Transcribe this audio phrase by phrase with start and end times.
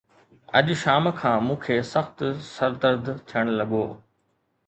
[0.57, 2.17] اڄ شام کان مون کي سخت
[2.53, 3.85] سر درد ٿيڻ لڳو.